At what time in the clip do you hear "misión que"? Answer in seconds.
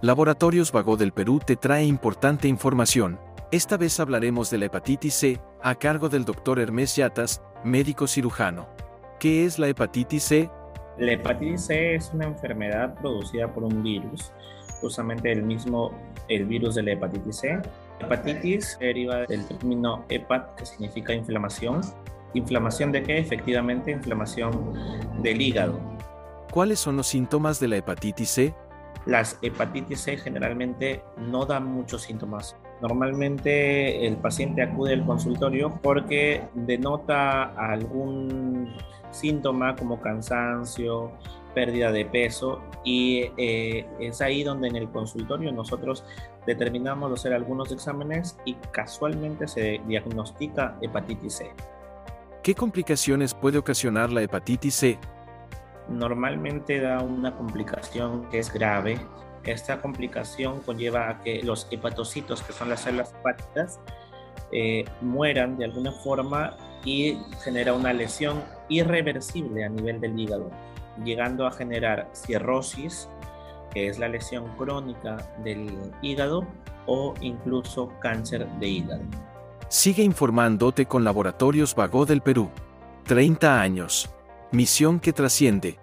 84.50-85.12